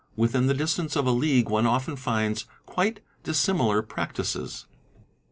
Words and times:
Within 0.15 0.47
the 0.47 0.55
distance 0.55 0.95
of 0.95 1.05
a 1.05 1.11
league 1.11 1.47
one 1.47 1.67
often 1.67 1.95
finds 1.95 2.47
quite 2.65 3.01
dissimilar 3.23 3.83
practices. 3.83 4.65